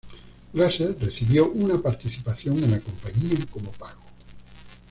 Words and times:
Glaser 0.51 0.97
recibió 0.99 1.51
una 1.51 1.77
participación 1.77 2.55
en 2.63 2.71
la 2.71 2.79
compañía 2.79 3.37
como 3.53 3.71
pago. 3.73 4.01